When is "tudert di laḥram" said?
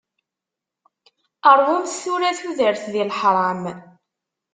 2.39-3.63